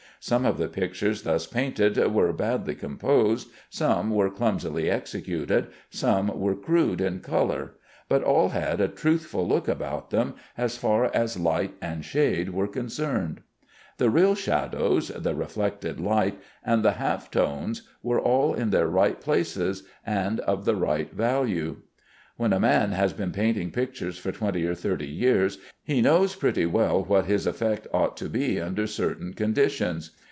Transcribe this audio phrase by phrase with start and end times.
[0.23, 6.53] Some of the pictures thus painted were badly composed, some were clumsily executed, some were
[6.55, 7.71] crude in color,
[8.07, 12.67] but all had a truthful look about them as far as light and shade were
[12.67, 13.41] concerned.
[13.97, 19.19] The real shadows, the reflected light, and the half tones were all in their right
[19.19, 21.77] places and of the right value.
[22.37, 26.65] When a man has been painting pictures for twenty or thirty years, he knows pretty
[26.65, 30.11] well what his effect ought to be under certain conditions.